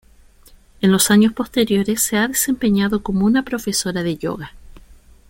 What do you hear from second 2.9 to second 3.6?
como una